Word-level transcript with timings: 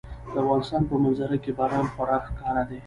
د 0.33 0.33
افغانستان 0.43 0.81
په 0.89 0.95
منظره 1.03 1.37
کې 1.43 1.51
باران 1.59 1.85
خورا 1.93 2.17
ښکاره 2.27 2.63
دی. 2.69 2.77